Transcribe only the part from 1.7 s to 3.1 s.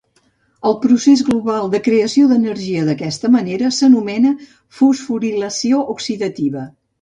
de creació d'energia